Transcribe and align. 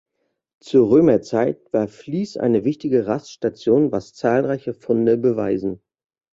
Zur 0.61 0.89
Römerzeit 0.89 1.71
war 1.73 1.87
Fließ 1.87 2.37
eine 2.37 2.65
wichtige 2.65 3.05
Raststation, 3.05 3.91
was 3.91 4.15
zahlreiche 4.15 4.73
Funde 4.73 5.15
beweisen. 5.15 5.79